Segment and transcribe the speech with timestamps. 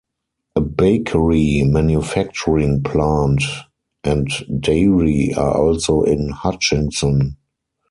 [0.55, 3.43] A bakery manufacturing plant
[4.03, 4.27] and
[4.59, 7.37] dairy are also in Hutchinson.